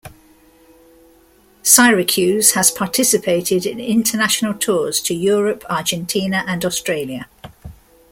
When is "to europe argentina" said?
5.01-6.43